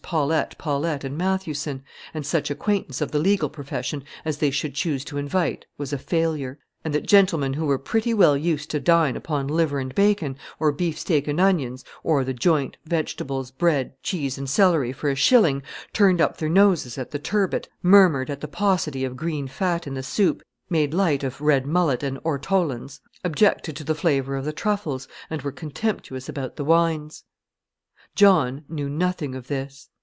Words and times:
Paulette, 0.11 0.57
Paulette, 0.57 1.05
and 1.05 1.17
Mathewson, 1.17 1.83
and 2.13 2.25
such 2.25 2.51
acquaintance 2.51 2.99
of 2.99 3.11
the 3.11 3.19
legal 3.19 3.47
profession 3.47 4.03
as 4.25 4.39
they 4.39 4.51
should 4.51 4.73
choose 4.73 5.05
to 5.05 5.17
invite, 5.17 5.65
was 5.77 5.93
a 5.93 5.97
failure; 5.97 6.59
and 6.83 6.93
that 6.93 7.07
gentlemen 7.07 7.53
who 7.53 7.65
were 7.65 7.77
pretty 7.77 8.13
well 8.13 8.35
used 8.35 8.69
to 8.71 8.81
dine 8.81 9.15
upon 9.15 9.47
liver 9.47 9.79
and 9.79 9.95
bacon, 9.95 10.35
or 10.59 10.73
beefsteak 10.73 11.29
and 11.29 11.39
onions, 11.39 11.85
or 12.03 12.25
the 12.25 12.33
joint, 12.33 12.75
vegetables, 12.83 13.51
bread, 13.51 13.93
cheese, 14.03 14.37
and 14.37 14.49
celery 14.49 14.91
for 14.91 15.09
a 15.09 15.15
shilling, 15.15 15.63
turned 15.93 16.19
up 16.19 16.35
their 16.35 16.49
noses 16.49 16.97
at 16.97 17.11
the 17.11 17.19
turbot, 17.19 17.69
murmured 17.81 18.29
at 18.29 18.41
the 18.41 18.49
paucity 18.49 19.05
of 19.05 19.15
green 19.15 19.47
fat 19.47 19.87
in 19.87 19.93
the 19.93 20.03
soup, 20.03 20.41
made 20.69 20.93
light 20.93 21.23
of 21.23 21.39
red 21.39 21.65
mullet 21.65 22.03
and 22.03 22.19
ortolans, 22.25 22.99
objected 23.23 23.77
to 23.77 23.83
the 23.85 23.95
flavour 23.95 24.35
of 24.35 24.43
the 24.43 24.51
truffles, 24.51 25.07
and 25.29 25.41
were 25.41 25.53
contemptuous 25.53 26.27
about 26.27 26.57
the 26.57 26.65
wines. 26.65 27.23
John 28.13 28.65
knew 28.67 28.89
nothing 28.89 29.35
of 29.35 29.47
this. 29.47 29.87